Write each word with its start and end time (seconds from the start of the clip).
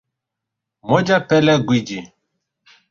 Moja 0.87 1.17
Pele 1.27 1.53
Gwiji 1.67 1.99